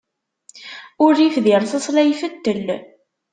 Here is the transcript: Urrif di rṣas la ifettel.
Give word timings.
Urrif 1.05 1.33
di 1.43 1.53
rṣas 1.61 1.85
la 1.91 2.03
ifettel. 2.13 2.65